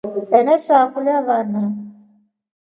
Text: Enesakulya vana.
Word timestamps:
Enesakulya 0.37 1.17
vana. 1.27 1.63